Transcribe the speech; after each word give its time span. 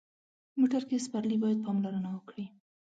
موټر 0.59 0.81
کې 0.89 1.03
سپرلي 1.05 1.37
باید 1.43 1.63
پاملرنه 1.65 2.09
وکړي. 2.13 2.45